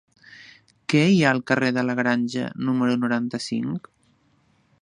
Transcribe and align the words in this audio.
Què 0.93 1.01
hi 1.09 1.19
ha 1.25 1.33
al 1.33 1.43
carrer 1.51 1.69
de 1.77 1.85
la 1.89 1.97
Granja 2.01 2.49
número 2.71 2.99
noranta-cinc? 3.05 3.93